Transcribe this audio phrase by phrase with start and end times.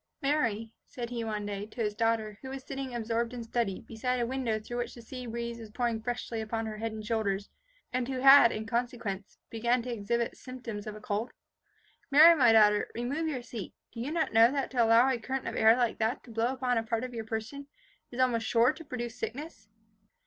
[0.19, 4.19] "Mary," said he one day, to his daughter, who was sitting absorbed in study, beside
[4.19, 7.51] a window through which the sea breeze was pouring freshly upon her head and shoulders,
[7.93, 11.29] and who had, in consequence, began to exhibit symptoms of a cold,
[12.09, 13.75] "Mary, my daughter, remove your seat.
[13.91, 16.47] Do you not know that to allow a current of air like that to blow
[16.51, 17.67] upon a part of your person,
[18.09, 19.67] is almost sure to produce sickness?"